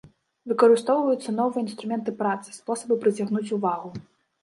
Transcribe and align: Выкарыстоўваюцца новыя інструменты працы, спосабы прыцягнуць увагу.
Выкарыстоўваюцца 0.53 1.35
новыя 1.41 1.63
інструменты 1.67 2.17
працы, 2.25 2.49
спосабы 2.59 3.01
прыцягнуць 3.07 3.49
увагу. 3.61 3.97